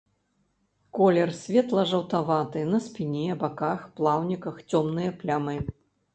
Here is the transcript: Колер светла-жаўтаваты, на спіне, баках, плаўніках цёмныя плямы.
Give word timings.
Колер 0.99 1.33
светла-жаўтаваты, 1.41 2.65
на 2.73 2.81
спіне, 2.87 3.27
баках, 3.45 3.85
плаўніках 4.01 4.55
цёмныя 4.69 5.15
плямы. 5.23 5.57